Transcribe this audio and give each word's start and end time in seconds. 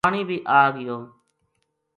پانی 0.05 0.21
بے 0.27 0.37
آگیو 0.59 0.97